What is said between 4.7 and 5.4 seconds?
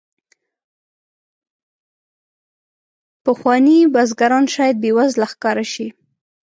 بې وزله